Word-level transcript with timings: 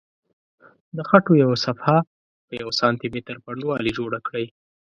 د 0.95 0.99
خټو 1.09 1.33
یوه 1.43 1.57
صفحه 1.65 1.97
په 2.47 2.53
یوه 2.61 2.73
سانتي 2.79 3.07
متر 3.13 3.35
پنډوالي 3.45 3.91
جوړه 3.99 4.19
کړئ. 4.27 4.45